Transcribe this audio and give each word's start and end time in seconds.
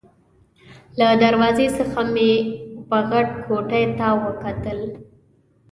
له 0.99 1.07
دروازې 1.23 1.67
څخه 1.77 1.99
مې 2.13 2.31
وه 2.87 2.99
غټې 3.09 3.35
کوټې 3.45 3.83
ته 3.97 4.07
وکتل. 4.23 4.79